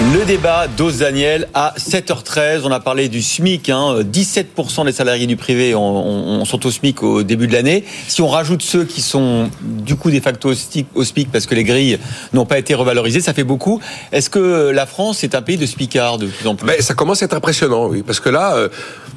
Le 0.00 0.24
débat 0.24 0.68
d'Ose 0.68 0.98
Daniel 0.98 1.48
à 1.54 1.74
7h13. 1.76 2.60
On 2.62 2.70
a 2.70 2.78
parlé 2.78 3.08
du 3.08 3.20
SMIC. 3.20 3.68
Hein. 3.68 3.96
17% 4.02 4.84
des 4.84 4.92
salariés 4.92 5.26
du 5.26 5.36
privé 5.36 5.74
ont, 5.74 6.44
sont 6.44 6.64
au 6.66 6.70
SMIC 6.70 7.02
au 7.02 7.24
début 7.24 7.48
de 7.48 7.52
l'année. 7.52 7.84
Si 8.06 8.22
on 8.22 8.28
rajoute 8.28 8.62
ceux 8.62 8.84
qui 8.84 9.02
sont 9.02 9.50
du 9.60 9.96
coup 9.96 10.12
de 10.12 10.20
facto 10.20 10.52
au 10.94 11.04
SMIC 11.04 11.32
parce 11.32 11.46
que 11.46 11.54
les 11.56 11.64
grilles 11.64 11.98
n'ont 12.32 12.46
pas 12.46 12.58
été 12.58 12.74
revalorisées, 12.74 13.20
ça 13.20 13.34
fait 13.34 13.42
beaucoup. 13.42 13.80
Est-ce 14.12 14.30
que 14.30 14.70
la 14.70 14.86
France 14.86 15.24
est 15.24 15.34
un 15.34 15.42
pays 15.42 15.56
de 15.56 15.66
SMICards 15.66 16.18
de 16.18 16.26
plus 16.26 16.46
en 16.46 16.54
plus? 16.54 16.66
Mais 16.66 16.80
Ça 16.80 16.94
commence 16.94 17.22
à 17.22 17.26
être 17.26 17.34
impressionnant, 17.34 17.88
oui. 17.88 18.02
Parce 18.02 18.20
que 18.20 18.28
là, 18.28 18.54
euh, 18.54 18.68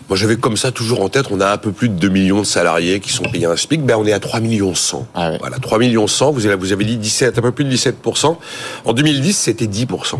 moi 0.09 0.17
j'avais 0.17 0.37
comme 0.37 0.57
ça 0.57 0.71
toujours 0.71 1.01
en 1.01 1.09
tête, 1.09 1.27
on 1.29 1.39
a 1.41 1.51
un 1.51 1.57
peu 1.57 1.71
plus 1.71 1.89
de 1.89 1.95
2 1.95 2.09
millions 2.09 2.39
de 2.39 2.45
salariés 2.45 2.99
qui 2.99 3.13
sont 3.13 3.23
payés 3.25 3.45
un 3.45 3.55
SMIC. 3.55 3.85
Ben, 3.85 3.97
on 3.97 4.05
est 4.07 4.13
à 4.13 4.19
3 4.19 4.39
millions 4.39 4.73
100. 4.73 5.07
Ah 5.13 5.33
Voilà, 5.39 5.59
3 5.59 5.77
millions 5.77 6.07
100. 6.07 6.31
Vous 6.31 6.47
avez, 6.47 6.55
vous 6.55 6.73
avez 6.73 6.85
dit 6.85 6.97
17, 6.97 7.37
un 7.37 7.41
peu 7.43 7.51
plus 7.51 7.65
de 7.65 7.73
17%. 7.73 8.35
En 8.83 8.93
2010, 8.93 9.37
c'était 9.37 9.67
10%. 9.67 10.15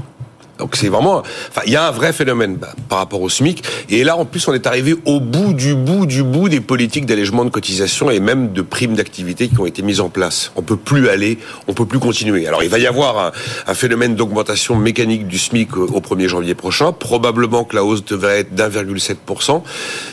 Donc 0.62 0.76
c'est 0.76 0.90
vraiment, 0.90 1.24
enfin, 1.50 1.62
il 1.66 1.74
y 1.74 1.76
a 1.76 1.88
un 1.88 1.92
vrai 1.92 2.14
phénomène 2.14 2.56
bah, 2.56 2.74
par 2.88 3.00
rapport 3.00 3.22
au 3.22 3.30
SMIC. 3.30 3.64
Et 3.90 4.04
là, 4.04 4.16
en 4.16 4.26
plus, 4.26 4.48
on 4.48 4.54
est 4.54 4.68
arrivé 4.68 4.96
au 5.06 5.20
bout 5.20 5.54
du 5.54 5.74
bout 5.74 6.06
du 6.06 6.22
bout 6.22 6.50
des 6.50 6.62
politiques 6.62 7.08
d'allègement 7.08 7.44
de 7.46 7.50
cotisation 7.50 8.12
et 8.12 8.20
même 8.20 8.54
de 8.54 8.62
primes 8.62 8.94
d'activité 8.94 9.48
qui 9.48 9.60
ont 9.60 9.66
été 9.66 9.82
mises 9.82 10.02
en 10.02 10.10
place. 10.10 10.52
On 10.56 10.62
peut 10.62 10.78
plus 10.78 11.10
aller, 11.10 11.40
on 11.68 11.74
peut 11.74 11.86
plus 11.86 11.98
continuer. 11.98 12.48
Alors, 12.48 12.62
il 12.62 12.70
va 12.70 12.78
y 12.78 12.86
avoir 12.86 13.34
un, 13.68 13.74
phénomène 13.74 14.16
d'augmentation 14.16 14.76
mécanique 14.76 15.28
du 15.28 15.40
SMIC 15.40 15.76
au 15.78 16.00
1er 16.00 16.28
janvier 16.28 16.54
prochain. 16.54 16.92
Probablement 16.92 17.64
que 17.64 17.76
la 17.76 17.84
hausse 17.84 18.06
devrait 18.06 18.42
être 18.42 18.54
d'1,7%. 18.54 19.64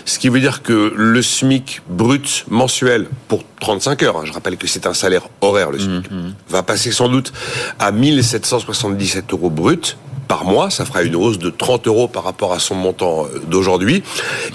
Ce 0.07 0.19
qui 0.19 0.31
veut 0.31 0.41
dire 0.41 0.63
que 0.63 0.95
le 0.97 1.21
SMIC 1.21 1.83
brut 1.91 2.47
mensuel 2.49 3.07
pour 3.27 3.45
35 3.61 4.03
heures, 4.05 4.17
hein, 4.19 4.23
je 4.25 4.33
rappelle 4.33 4.57
que 4.57 4.67
c'est 4.67 4.87
un 4.87 4.95
salaire 4.95 5.29
horaire 5.43 5.71
le 5.71 5.79
SMIC, 5.79 6.11
mmh, 6.11 6.15
mmh. 6.15 6.35
va 6.49 6.63
passer 6.63 6.93
sans 6.93 7.09
doute 7.09 7.33
à 7.79 7.93
1777 7.93 9.33
euros 9.33 9.51
brut 9.51 9.99
par 10.29 10.45
mois. 10.45 10.71
Ça 10.71 10.85
fera 10.85 11.03
une 11.03 11.17
hausse 11.17 11.39
de 11.39 11.51
30 11.51 11.87
euros 11.89 12.07
par 12.07 12.25
rapport 12.25 12.53
à 12.53 12.59
son 12.59 12.75
montant 12.75 13.25
euh, 13.25 13.41
d'aujourd'hui. 13.49 14.03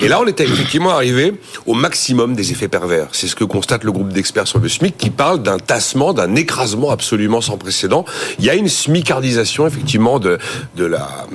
Et 0.01 0.07
là, 0.07 0.21
on 0.21 0.27
était 0.27 0.43
effectivement 0.43 0.91
arrivé 0.91 1.33
au 1.65 1.73
maximum 1.73 2.35
des 2.35 2.51
effets 2.51 2.67
pervers. 2.67 3.07
C'est 3.11 3.27
ce 3.27 3.35
que 3.35 3.43
constate 3.43 3.83
le 3.83 3.91
groupe 3.91 4.09
d'experts 4.09 4.47
sur 4.47 4.59
le 4.59 4.69
SMIC 4.69 4.97
qui 4.97 5.09
parle 5.09 5.41
d'un 5.41 5.57
tassement, 5.57 6.13
d'un 6.13 6.35
écrasement 6.35 6.91
absolument 6.91 7.41
sans 7.41 7.57
précédent. 7.57 8.05
Il 8.39 8.45
y 8.45 8.49
a 8.49 8.55
une 8.55 8.69
smicardisation 8.69 9.67
effectivement 9.67 10.19
de, 10.19 10.37
de 10.75 10.85
la, 10.85 11.25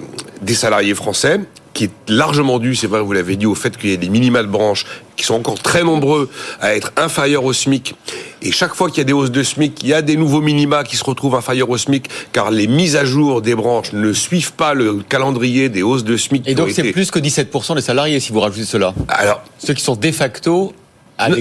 des 0.49 0.55
salariés 0.55 0.95
français 0.95 1.41
qui 1.75 1.85
est 1.85 1.91
largement 2.09 2.59
dû, 2.59 2.75
c'est 2.75 2.89
vrai, 2.89 3.01
vous 3.01 3.13
l'avez 3.13 3.37
dit, 3.37 3.47
au 3.47 3.55
fait 3.55 3.77
qu'il 3.77 3.91
y 3.91 3.93
a 3.93 3.97
des 3.97 4.09
minima 4.09 4.43
de 4.43 4.49
branches 4.49 4.85
qui 5.15 5.25
sont 5.25 5.35
encore 5.35 5.61
très 5.61 5.85
nombreux 5.85 6.29
à 6.61 6.75
être 6.75 6.91
inférieurs 6.97 7.45
au 7.45 7.53
SMIC. 7.53 7.95
Et 8.43 8.51
chaque 8.51 8.75
fois 8.75 8.89
qu'il 8.89 8.99
y 8.99 9.01
a 9.03 9.05
des 9.05 9.13
hausses 9.13 9.31
de 9.31 9.45
SMIC, 9.45 9.81
il 9.85 9.89
y 9.91 9.95
a 9.95 10.03
des 10.03 10.17
nouveaux 10.17 10.41
minima 10.41 10.83
qui 10.83 10.97
se 10.97 11.05
retrouvent 11.05 11.37
inférieurs 11.37 11.71
au 11.71 11.79
SMIC, 11.79 12.09
car 12.33 12.51
les 12.51 12.67
mises 12.67 12.97
à 12.97 13.05
jour 13.05 13.43
des 13.43 13.55
branches 13.55 13.93
ne 13.93 14.13
suivent 14.13 14.55
pas 14.55 14.75
le 14.75 15.03
calendrier 15.09 15.69
des 15.69 15.83
hausses 15.83 16.03
de 16.03 16.17
SMIC. 16.17 16.49
Et 16.49 16.57
donc 16.57 16.71
c'est 16.73 16.91
plus 16.91 17.13
que 17.13 17.21
17% 17.21 17.77
des 17.77 17.81
salariés 17.81 18.19
si 18.19 18.33
vous 18.33 18.41
rajoutez 18.41 18.65
cela. 18.65 18.93
Alors, 19.07 19.43
ceux 19.59 19.75
qui 19.75 19.83
sont 19.83 19.95
de 19.95 20.11
facto 20.11 20.73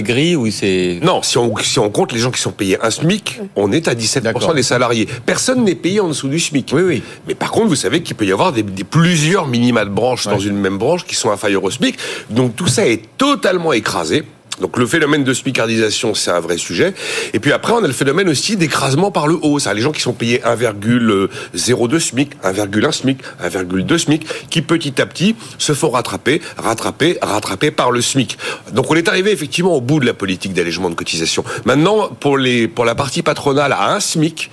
grilles 0.02 0.36
ou 0.36 0.50
c'est 0.50 0.98
Non, 1.02 1.22
si 1.22 1.38
on, 1.38 1.56
si 1.58 1.78
on 1.78 1.90
compte 1.90 2.12
les 2.12 2.18
gens 2.18 2.30
qui 2.30 2.40
sont 2.40 2.52
payés 2.52 2.78
un 2.82 2.90
SMIC, 2.90 3.40
on 3.56 3.72
est 3.72 3.88
à 3.88 3.94
17% 3.94 4.54
des 4.54 4.62
salariés. 4.62 5.08
Personne 5.24 5.64
n'est 5.64 5.74
payé 5.74 6.00
en 6.00 6.08
dessous 6.08 6.28
du 6.28 6.38
SMIC. 6.38 6.70
Oui, 6.74 6.82
oui. 6.82 7.02
Mais 7.26 7.34
par 7.34 7.50
contre, 7.50 7.68
vous 7.68 7.76
savez 7.76 8.02
qu'il 8.02 8.16
peut 8.16 8.26
y 8.26 8.32
avoir 8.32 8.52
des, 8.52 8.62
plusieurs 8.62 9.46
minima 9.46 9.84
de 9.84 9.90
branches 9.90 10.26
dans 10.26 10.38
une 10.38 10.56
même 10.56 10.78
branche 10.78 11.04
qui 11.04 11.14
sont 11.14 11.30
inférieurs 11.30 11.64
au 11.64 11.70
SMIC. 11.70 11.96
Donc 12.30 12.56
tout 12.56 12.66
ça 12.66 12.86
est 12.86 13.02
totalement 13.16 13.72
écrasé. 13.72 14.24
Donc 14.60 14.76
le 14.76 14.86
phénomène 14.86 15.24
de 15.24 15.32
smicardisation, 15.32 16.14
c'est 16.14 16.30
un 16.30 16.40
vrai 16.40 16.58
sujet. 16.58 16.94
Et 17.32 17.40
puis 17.40 17.52
après, 17.52 17.72
on 17.72 17.82
a 17.84 17.86
le 17.86 17.92
phénomène 17.92 18.28
aussi 18.28 18.56
d'écrasement 18.56 19.10
par 19.10 19.26
le 19.26 19.36
haut. 19.40 19.58
Ça, 19.58 19.74
les 19.74 19.82
gens 19.82 19.92
qui 19.92 20.00
sont 20.00 20.12
payés 20.12 20.42
1,02 20.44 21.98
SMIC, 21.98 22.30
1,1 22.42 22.92
SMIC, 22.92 23.18
1,2 23.42 23.98
SMIC, 23.98 24.26
qui 24.50 24.62
petit 24.62 25.00
à 25.00 25.06
petit 25.06 25.36
se 25.58 25.72
font 25.72 25.90
rattraper, 25.90 26.40
rattraper, 26.56 27.18
rattraper 27.22 27.70
par 27.70 27.90
le 27.90 28.00
SMIC. 28.00 28.38
Donc 28.72 28.90
on 28.90 28.94
est 28.94 29.08
arrivé 29.08 29.32
effectivement 29.32 29.74
au 29.74 29.80
bout 29.80 30.00
de 30.00 30.06
la 30.06 30.14
politique 30.14 30.52
d'allègement 30.52 30.90
de 30.90 30.94
cotisation. 30.94 31.44
Maintenant, 31.64 32.08
pour 32.08 32.38
les 32.38 32.68
pour 32.68 32.84
la 32.84 32.94
partie 32.94 33.22
patronale 33.22 33.72
à 33.72 33.94
1 33.94 34.00
SMIC, 34.00 34.50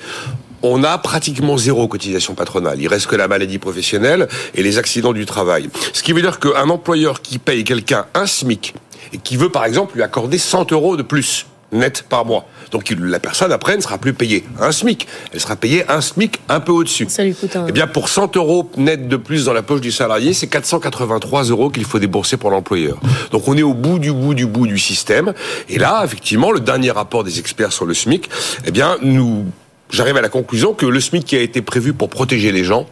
on 0.62 0.84
a 0.84 0.97
pratiquement 0.97 1.58
zéro 1.58 1.88
cotisation 1.88 2.34
patronale. 2.34 2.81
Il 2.81 2.88
reste 2.88 3.08
que 3.08 3.16
la 3.16 3.28
maladie 3.28 3.59
professionnelle 3.59 4.28
et 4.56 4.63
les 4.63 4.78
accidents 4.78 5.13
du 5.13 5.25
travail. 5.25 5.69
Ce 5.94 6.02
qui 6.02 6.12
veut 6.12 6.22
dire 6.22 6.40
qu'un 6.40 6.69
employeur 6.69 7.22
qui 7.22 7.38
paye 7.38 7.63
quelqu'un 7.63 8.06
un 8.13 8.25
SMIC 8.25 8.74
et 9.13 9.17
qui 9.17 9.38
veut 9.38 9.49
par 9.49 9.66
exemple 9.66 9.95
lui 9.95 10.03
accorder 10.03 10.38
100 10.38 10.71
euros 10.71 10.97
de 10.97 11.03
plus 11.03 11.45
net 11.71 12.05
par 12.07 12.25
mois. 12.25 12.45
Donc 12.71 12.93
la 12.97 13.19
personne 13.19 13.51
après 13.51 13.75
ne 13.75 13.81
sera 13.81 13.97
plus 13.97 14.13
payée 14.13 14.43
un 14.59 14.71
SMIC, 14.71 15.07
elle 15.33 15.39
sera 15.39 15.55
payée 15.55 15.83
un 15.89 16.01
SMIC 16.01 16.39
un 16.49 16.59
peu 16.59 16.71
au-dessus. 16.71 17.07
Ça 17.09 17.23
lui 17.23 17.33
coûte 17.33 17.55
un... 17.55 17.67
Eh 17.67 17.71
bien 17.71 17.88
pour 17.88 18.09
100 18.09 18.35
euros 18.38 18.69
net 18.77 19.07
de 19.07 19.17
plus 19.17 19.45
dans 19.45 19.53
la 19.53 19.61
poche 19.61 19.81
du 19.81 19.91
salarié, 19.91 20.33
c'est 20.33 20.47
483 20.47 21.43
euros 21.45 21.69
qu'il 21.69 21.85
faut 21.85 21.99
débourser 21.99 22.38
pour 22.38 22.49
l'employeur. 22.49 22.99
Donc 23.31 23.47
on 23.47 23.57
est 23.57 23.63
au 23.63 23.73
bout 23.73 23.99
du 23.99 24.11
bout 24.11 24.33
du 24.33 24.45
bout 24.45 24.67
du 24.67 24.79
système. 24.79 25.33
Et 25.69 25.77
là, 25.77 26.03
effectivement, 26.03 26.51
le 26.51 26.59
dernier 26.59 26.91
rapport 26.91 27.23
des 27.23 27.39
experts 27.39 27.73
sur 27.73 27.85
le 27.85 27.93
SMIC, 27.93 28.29
eh 28.66 28.72
bien 28.72 28.97
nous 29.01 29.45
j'arrive 29.91 30.17
à 30.17 30.22
la 30.22 30.29
conclusion 30.29 30.73
que 30.73 30.85
le 30.85 30.99
SMIC 30.99 31.25
qui 31.25 31.35
a 31.35 31.41
été 31.41 31.61
prévu 31.61 31.93
pour 31.93 32.09
protéger 32.09 32.51
les 32.51 32.63
gens 32.63 32.87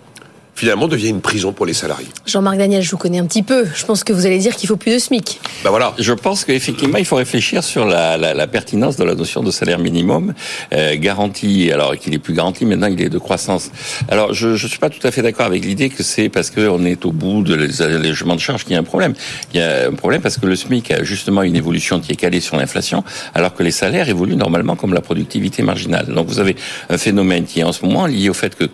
finalement 0.55 0.87
devient 0.87 1.09
une 1.09 1.21
prison 1.21 1.53
pour 1.53 1.65
les 1.65 1.73
salariés. 1.73 2.07
Jean-Marc 2.25 2.57
Daniel, 2.57 2.81
je 2.81 2.91
vous 2.91 2.97
connais 2.97 3.19
un 3.19 3.25
petit 3.25 3.43
peu. 3.43 3.65
Je 3.73 3.85
pense 3.85 4.03
que 4.03 4.13
vous 4.13 4.25
allez 4.25 4.37
dire 4.37 4.55
qu'il 4.55 4.67
faut 4.67 4.75
plus 4.75 4.93
de 4.93 4.99
SMIC. 4.99 5.39
Ben 5.63 5.69
voilà. 5.69 5.93
Je 5.97 6.13
pense 6.13 6.45
qu'effectivement, 6.45 6.97
il 6.97 7.05
faut 7.05 7.15
réfléchir 7.15 7.63
sur 7.63 7.85
la, 7.85 8.17
la, 8.17 8.33
la, 8.33 8.47
pertinence 8.47 8.97
de 8.97 9.03
la 9.03 9.15
notion 9.15 9.41
de 9.41 9.51
salaire 9.51 9.79
minimum 9.79 10.33
euh, 10.73 10.95
garanti. 10.97 11.71
Alors 11.71 11.97
qu'il 11.97 12.13
est 12.13 12.19
plus 12.19 12.33
garanti 12.33 12.65
maintenant, 12.65 12.87
il 12.87 13.01
est 13.01 13.09
de 13.09 13.17
croissance. 13.17 13.71
Alors 14.09 14.33
je 14.33 14.49
ne 14.49 14.57
suis 14.57 14.79
pas 14.79 14.89
tout 14.89 15.05
à 15.05 15.11
fait 15.11 15.21
d'accord 15.21 15.45
avec 15.45 15.65
l'idée 15.65 15.89
que 15.89 16.03
c'est 16.03 16.29
parce 16.29 16.49
qu'on 16.49 16.85
est 16.85 17.05
au 17.05 17.11
bout 17.11 17.43
de 17.43 17.55
l'allègement 17.55 18.35
de 18.35 18.39
charges 18.39 18.63
qu'il 18.63 18.73
y 18.73 18.75
a 18.75 18.79
un 18.79 18.83
problème. 18.83 19.13
Il 19.53 19.59
y 19.59 19.63
a 19.63 19.87
un 19.87 19.93
problème 19.93 20.21
parce 20.21 20.37
que 20.37 20.45
le 20.45 20.55
SMIC 20.55 20.91
a 20.91 21.03
justement 21.03 21.41
une 21.43 21.55
évolution 21.55 21.99
qui 21.99 22.11
est 22.11 22.15
calée 22.15 22.41
sur 22.41 22.57
l'inflation, 22.57 23.03
alors 23.33 23.53
que 23.53 23.63
les 23.63 23.71
salaires 23.71 24.09
évoluent 24.09 24.35
normalement 24.35 24.75
comme 24.75 24.93
la 24.93 25.01
productivité 25.01 25.63
marginale. 25.63 26.07
Donc 26.07 26.27
vous 26.27 26.39
avez 26.39 26.55
un 26.89 26.97
phénomène 26.97 27.45
qui 27.45 27.61
est 27.61 27.63
en 27.63 27.73
ce 27.73 27.85
moment 27.85 28.05
lié 28.05 28.29
au 28.29 28.33
fait 28.33 28.55
que 28.55 28.65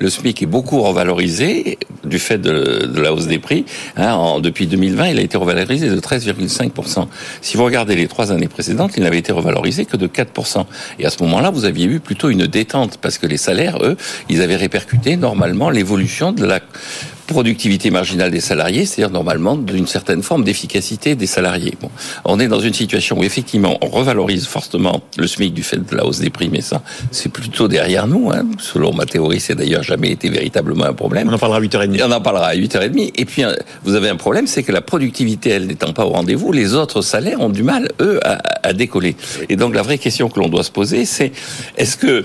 le 0.00 0.10
SMIC 0.10 0.42
est 0.42 0.46
beaucoup 0.46 0.80
revalorisé 0.80 1.78
du 2.04 2.18
fait 2.18 2.38
de, 2.38 3.00
la 3.00 3.12
hausse 3.12 3.26
des 3.26 3.38
prix. 3.38 3.64
Hein, 3.96 4.40
depuis 4.40 4.66
2020, 4.66 5.08
il 5.08 5.18
a 5.18 5.22
été 5.22 5.36
revalorisé 5.36 5.88
de 5.88 5.98
13,5%. 5.98 7.06
Si 7.40 7.56
vous 7.56 7.64
regardez 7.64 7.96
les 7.96 8.08
trois 8.08 8.32
années 8.32 8.48
précédentes, 8.48 8.92
il 8.96 9.02
n'avait 9.02 9.18
été 9.18 9.32
revalorisé 9.32 9.84
que 9.84 9.96
de 9.96 10.06
4%. 10.06 10.64
Et 10.98 11.06
à 11.06 11.10
ce 11.10 11.22
moment-là, 11.24 11.50
vous 11.50 11.64
aviez 11.64 11.86
eu 11.86 12.00
plutôt 12.00 12.30
une 12.30 12.46
détente 12.46 12.98
parce 12.98 13.18
que 13.18 13.26
les 13.26 13.36
salaires, 13.36 13.78
eux, 13.82 13.96
ils 14.28 14.42
avaient 14.42 14.56
répercuté 14.56 15.16
normalement 15.16 15.70
l'évolution 15.70 16.32
de 16.32 16.44
la 16.44 16.60
productivité 17.28 17.90
marginale 17.90 18.30
des 18.30 18.40
salariés, 18.40 18.86
c'est-à-dire 18.86 19.12
normalement 19.12 19.54
d'une 19.54 19.86
certaine 19.86 20.22
forme 20.22 20.42
d'efficacité 20.42 21.14
des 21.14 21.26
salariés. 21.26 21.74
Bon, 21.80 21.90
on 22.24 22.40
est 22.40 22.48
dans 22.48 22.58
une 22.58 22.74
situation 22.74 23.18
où 23.18 23.22
effectivement 23.22 23.78
on 23.82 23.88
revalorise 23.88 24.46
fortement 24.46 25.02
le 25.16 25.26
SMIC 25.26 25.54
du 25.54 25.62
fait 25.62 25.76
de 25.76 25.94
la 25.94 26.04
hausse 26.04 26.18
des 26.18 26.30
prix, 26.30 26.48
mais 26.50 26.62
ça 26.62 26.82
c'est 27.12 27.30
plutôt 27.30 27.68
derrière 27.68 28.06
nous. 28.06 28.30
Hein. 28.32 28.46
Selon 28.58 28.92
ma 28.92 29.04
théorie, 29.04 29.40
c'est 29.40 29.54
d'ailleurs 29.54 29.82
jamais 29.82 30.10
été 30.10 30.30
véritablement 30.30 30.86
un 30.86 30.94
problème. 30.94 31.28
On 31.28 31.34
en 31.34 31.38
parlera 31.38 31.58
à 31.58 31.62
8h30. 31.62 32.02
On 32.04 32.12
en 32.12 32.20
parlera 32.20 32.46
à 32.46 32.56
8h30. 32.56 33.12
Et 33.14 33.24
puis 33.26 33.42
vous 33.84 33.94
avez 33.94 34.08
un 34.08 34.16
problème, 34.16 34.46
c'est 34.46 34.62
que 34.62 34.72
la 34.72 34.80
productivité, 34.80 35.50
elle 35.50 35.66
n'étant 35.66 35.92
pas 35.92 36.06
au 36.06 36.10
rendez-vous, 36.10 36.50
les 36.50 36.74
autres 36.74 37.02
salaires 37.02 37.40
ont 37.40 37.50
du 37.50 37.62
mal, 37.62 37.92
eux, 38.00 38.18
à, 38.24 38.38
à 38.62 38.72
décoller. 38.72 39.16
Et 39.50 39.56
donc 39.56 39.74
la 39.74 39.82
vraie 39.82 39.98
question 39.98 40.30
que 40.30 40.40
l'on 40.40 40.48
doit 40.48 40.64
se 40.64 40.70
poser, 40.70 41.04
c'est 41.04 41.32
est-ce 41.76 41.98
que 41.98 42.24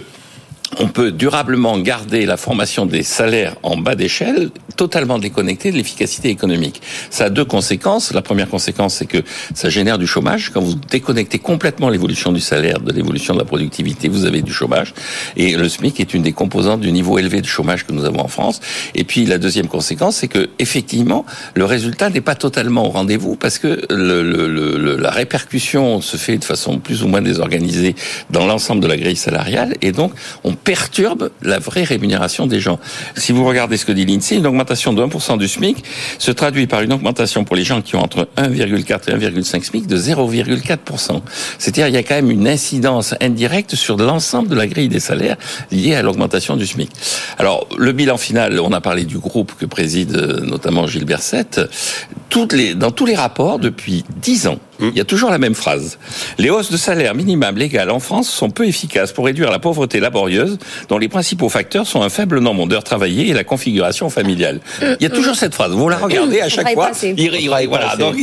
on 0.79 0.87
peut 0.87 1.11
durablement 1.11 1.77
garder 1.79 2.25
la 2.25 2.37
formation 2.37 2.85
des 2.85 3.03
salaires 3.03 3.55
en 3.63 3.77
bas 3.77 3.95
d'échelle 3.95 4.49
totalement 4.75 5.19
déconnecté 5.19 5.71
de 5.71 5.77
l'efficacité 5.77 6.29
économique. 6.29 6.81
Ça 7.09 7.25
a 7.25 7.29
deux 7.29 7.45
conséquences. 7.45 8.13
La 8.13 8.21
première 8.21 8.49
conséquence, 8.49 8.95
c'est 8.95 9.05
que 9.05 9.23
ça 9.53 9.69
génère 9.69 9.97
du 9.97 10.07
chômage. 10.07 10.51
Quand 10.53 10.61
vous 10.61 10.75
déconnectez 10.75 11.39
complètement 11.39 11.89
l'évolution 11.89 12.31
du 12.31 12.41
salaire 12.41 12.79
de 12.79 12.91
l'évolution 12.91 13.33
de 13.33 13.39
la 13.39 13.45
productivité, 13.45 14.07
vous 14.07 14.25
avez 14.25 14.41
du 14.41 14.53
chômage. 14.53 14.93
Et 15.37 15.55
le 15.55 15.69
SMIC 15.69 15.99
est 15.99 16.13
une 16.13 16.23
des 16.23 16.33
composantes 16.33 16.81
du 16.81 16.91
niveau 16.91 17.17
élevé 17.17 17.41
de 17.41 17.47
chômage 17.47 17.85
que 17.85 17.93
nous 17.93 18.05
avons 18.05 18.21
en 18.21 18.27
France. 18.27 18.59
Et 18.95 19.03
puis 19.03 19.25
la 19.25 19.37
deuxième 19.37 19.67
conséquence, 19.67 20.17
c'est 20.17 20.27
que 20.27 20.49
effectivement, 20.59 21.25
le 21.55 21.65
résultat 21.65 22.09
n'est 22.09 22.21
pas 22.21 22.35
totalement 22.35 22.87
au 22.87 22.89
rendez-vous 22.89 23.35
parce 23.35 23.57
que 23.57 23.81
le, 23.89 24.21
le, 24.21 24.95
la 24.97 25.11
répercussion 25.11 26.01
se 26.01 26.17
fait 26.17 26.37
de 26.37 26.45
façon 26.45 26.79
plus 26.79 27.03
ou 27.03 27.07
moins 27.07 27.21
désorganisée 27.21 27.95
dans 28.29 28.45
l'ensemble 28.45 28.81
de 28.81 28.87
la 28.87 28.97
grille 28.97 29.15
salariale. 29.15 29.75
Et 29.81 29.91
donc, 29.91 30.13
on 30.43 30.53
perturbe 30.53 31.29
la 31.41 31.59
vraie 31.59 31.83
rémunération 31.83 32.47
des 32.47 32.59
gens. 32.59 32.79
Si 33.15 33.31
vous 33.31 33.45
regardez 33.45 33.77
ce 33.77 33.85
que 33.85 33.91
dit 33.91 34.05
l'INSEE, 34.05 34.39
de 34.65 35.03
1% 35.03 35.37
du 35.37 35.47
SMIC 35.47 35.83
se 36.17 36.31
traduit 36.31 36.67
par 36.67 36.81
une 36.81 36.93
augmentation 36.93 37.43
pour 37.43 37.55
les 37.55 37.63
gens 37.63 37.81
qui 37.81 37.95
ont 37.95 38.01
entre 38.01 38.27
1,4 38.37 39.09
et 39.09 39.13
1,5 39.13 39.63
SMIC 39.63 39.87
de 39.87 39.97
0,4%. 39.97 41.21
C'est-à-dire 41.57 41.87
il 41.87 41.93
y 41.93 41.97
a 41.97 42.03
quand 42.03 42.15
même 42.15 42.31
une 42.31 42.47
incidence 42.47 43.15
indirecte 43.21 43.75
sur 43.75 43.97
l'ensemble 43.97 44.49
de 44.49 44.55
la 44.55 44.67
grille 44.67 44.89
des 44.89 44.99
salaires 44.99 45.37
liée 45.71 45.95
à 45.95 46.01
l'augmentation 46.01 46.55
du 46.55 46.65
SMIC. 46.65 46.89
Alors 47.37 47.67
le 47.77 47.91
bilan 47.91 48.17
final, 48.17 48.59
on 48.59 48.71
a 48.71 48.81
parlé 48.81 49.05
du 49.05 49.17
groupe 49.17 49.53
que 49.59 49.65
préside 49.65 50.15
euh, 50.15 50.39
notamment 50.41 50.87
Gilles 50.87 51.05
Berset. 51.05 51.45
Toutes 52.29 52.53
les, 52.53 52.75
dans 52.75 52.91
tous 52.91 53.05
les 53.05 53.15
rapports 53.15 53.59
depuis 53.59 54.03
10 54.21 54.47
ans, 54.47 54.59
Il 54.79 54.95
y 54.95 54.99
a 54.99 55.05
toujours 55.05 55.29
la 55.29 55.37
même 55.37 55.55
phrase. 55.55 55.97
Les 56.37 56.49
hausses 56.49 56.71
de 56.71 56.77
salaire 56.77 57.15
minimum 57.15 57.57
légales 57.57 57.91
en 57.91 57.99
France 57.99 58.29
sont 58.29 58.49
peu 58.49 58.67
efficaces 58.67 59.11
pour 59.11 59.25
réduire 59.25 59.51
la 59.51 59.59
pauvreté 59.59 59.99
laborieuse, 59.99 60.57
dont 60.89 60.97
les 60.97 61.09
principaux 61.09 61.49
facteurs 61.49 61.87
sont 61.87 62.01
un 62.01 62.09
faible 62.09 62.39
nombre 62.39 62.67
d'heures 62.67 62.83
travaillées 62.83 63.29
et 63.29 63.33
la 63.33 63.43
configuration 63.43 64.09
familiale. 64.09 64.59
Il 64.81 65.03
y 65.03 65.05
a 65.05 65.09
toujours 65.09 65.35
cette 65.35 65.53
phrase. 65.53 65.71
Vous 65.71 65.89
la 65.89 65.97
regardez 65.97 66.41
à 66.41 66.49
chaque 66.49 66.73
fois. 66.73 66.91
voilà. 67.67 67.95
Donc, 67.95 68.15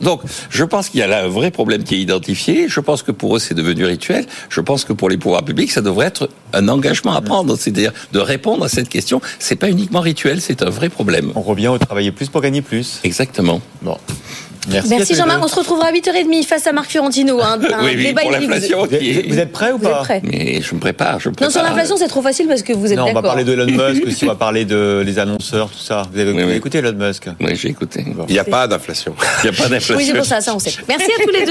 donc, 0.00 0.22
je 0.48 0.64
pense 0.64 0.88
qu'il 0.88 1.00
y 1.00 1.02
a 1.02 1.24
un 1.24 1.28
vrai 1.28 1.50
problème 1.50 1.84
qui 1.84 1.96
est 1.96 2.00
identifié. 2.00 2.68
Je 2.68 2.80
pense 2.80 3.02
que 3.02 3.12
pour 3.12 3.36
eux, 3.36 3.38
c'est 3.38 3.54
devenu 3.54 3.84
rituel. 3.84 4.26
Je 4.48 4.60
pense 4.60 4.84
que 4.84 4.92
pour 4.92 5.08
les 5.08 5.16
pouvoirs 5.18 5.44
publics, 5.44 5.70
ça 5.70 5.80
devrait 5.80 6.06
être 6.06 6.28
un 6.52 6.68
engagement 6.68 7.12
à 7.12 7.20
prendre. 7.20 7.56
C'est-à-dire 7.56 7.92
de 8.12 8.18
répondre 8.18 8.64
à 8.64 8.68
cette 8.68 8.88
question. 8.88 9.20
C'est 9.38 9.56
pas 9.56 9.68
uniquement 9.68 10.00
rituel, 10.00 10.40
c'est 10.40 10.62
un 10.62 10.70
vrai 10.70 10.88
problème. 10.88 11.32
On 11.34 11.42
revient 11.42 11.68
au 11.68 11.78
travailler 11.78 12.12
plus 12.12 12.28
pour 12.28 12.40
gagner 12.40 12.62
plus. 12.62 13.00
Exactement. 13.04 13.60
Bon. 13.82 13.98
Merci, 14.68 15.14
Jean-Marc. 15.14 15.42
On 15.42 15.48
se 15.48 15.56
retrouvera 15.56 15.88
à 15.88 15.92
8h30 15.92 16.44
face 16.44 16.66
à 16.66 16.72
Marc 16.72 16.90
Fiorentino. 16.90 17.40
Hein, 17.40 17.58
oui, 17.82 17.92
oui, 17.96 18.14
pour 18.14 18.30
l'inflation. 18.30 18.84
Vous, 18.84 18.88
vous, 19.28 19.38
êtes 19.38 19.52
prêt 19.52 19.72
ou 19.72 19.78
pas 19.78 20.02
Mais 20.22 20.60
je 20.60 20.74
me 20.74 20.80
prépare. 20.80 21.20
Je 21.20 21.28
Non, 21.40 21.50
sur 21.50 21.62
l'inflation, 21.62 21.96
c'est 21.96 22.08
trop 22.08 22.22
facile 22.22 22.46
parce 22.46 22.62
que 22.62 22.72
vous 22.72 22.92
êtes 22.92 22.96
d'accord. 22.96 23.06
Non, 23.06 23.18
on 23.18 23.22
va 23.22 23.28
parler 23.28 23.44
de 23.44 23.52
Elon 23.52 23.66
Musk 23.66 24.04
aussi, 24.06 24.24
on 24.24 24.28
va 24.28 24.34
parler 24.34 24.64
de 24.64 25.02
les 25.04 25.18
annonceurs, 25.18 25.70
tout 25.70 25.78
ça. 25.78 26.02
Vous 26.12 26.20
avez, 26.20 26.32
oui, 26.32 26.52
écouté 26.52 26.78
Elon 26.78 26.92
Musk 26.92 27.26
Oui, 27.40 27.56
j'ai 27.56 27.68
écouté. 27.68 28.04
Il 28.28 28.32
n'y 28.32 28.38
a 28.38 28.44
pas 28.44 28.66
d'inflation. 28.66 29.14
Il 29.42 29.50
n'y 29.50 29.56
a 29.56 29.58
pas 29.58 29.68
d'inflation. 29.68 29.96
Oui, 29.96 30.04
c'est 30.06 30.14
pour 30.14 30.26
ça, 30.26 30.40
ça 30.40 30.54
on 30.54 30.58
sait. 30.58 30.72
Merci 30.88 31.10
à 31.10 31.22
tous 31.24 31.30
les 31.30 31.40
deux. 31.40 31.46